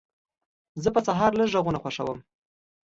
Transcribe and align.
زه 0.83 0.89
په 0.95 1.01
سهار 1.07 1.31
لږ 1.39 1.49
غږونه 1.55 1.79
خوښوم. 1.83 2.19